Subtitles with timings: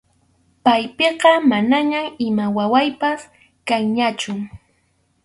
[0.63, 3.19] Paypiqa manañam ima wawaypas
[3.67, 4.33] kanñachu.